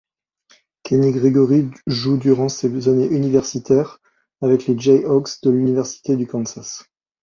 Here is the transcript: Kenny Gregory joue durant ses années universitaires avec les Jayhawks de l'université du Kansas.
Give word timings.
Kenny 0.83 1.11
Gregory 1.11 1.69
joue 1.85 2.17
durant 2.17 2.49
ses 2.49 2.89
années 2.89 3.05
universitaires 3.05 3.99
avec 4.41 4.65
les 4.65 4.75
Jayhawks 4.79 5.43
de 5.43 5.51
l'université 5.51 6.15
du 6.15 6.25
Kansas. 6.25 6.85